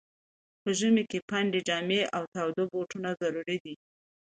په 0.61 0.69
ژمي 0.79 1.03
کي 1.11 1.19
پنډي 1.29 1.61
جامې 1.67 2.01
او 2.15 2.23
تاوده 2.33 2.63
بوټونه 2.71 3.09
ضرور 3.21 3.47
دي. 3.63 3.75